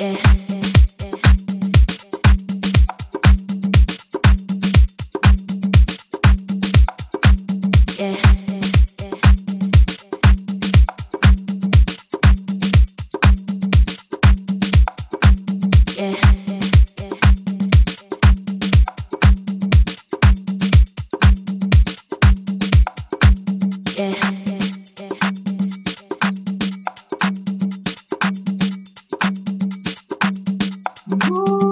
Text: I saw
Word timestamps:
I 0.00 0.37
saw 31.08 31.67